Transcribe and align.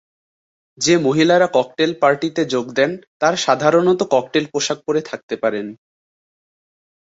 যে 0.77 0.93
মহিলারা 0.97 1.47
ককটেল 1.47 1.91
পার্টিতে 2.01 2.41
যোগ 2.45 2.65
দেন 2.73 2.91
তারা 3.19 3.37
সাধারণত 3.37 3.99
ককটেল 4.11 4.45
পোশাক 4.53 4.79
পরে 4.87 5.01
থাকতে 5.01 5.35
পারেন। 5.35 5.67